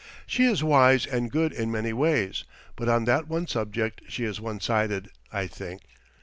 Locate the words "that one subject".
3.05-4.01